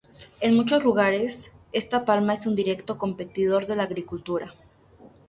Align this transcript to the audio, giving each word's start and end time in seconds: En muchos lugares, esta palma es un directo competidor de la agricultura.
En 0.39 0.55
muchos 0.55 0.83
lugares, 0.83 1.51
esta 1.73 2.05
palma 2.05 2.33
es 2.33 2.47
un 2.47 2.55
directo 2.55 2.97
competidor 2.97 3.67
de 3.67 3.75
la 3.75 3.83
agricultura. 3.83 4.51